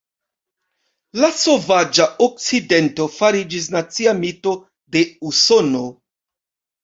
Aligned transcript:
La 1.23 1.27
"sovaĝa 1.41 2.07
okcidento" 2.27 3.05
fariĝis 3.17 3.67
nacia 3.75 4.15
mito 4.23 4.53
de 4.97 5.03
Usono. 5.33 5.83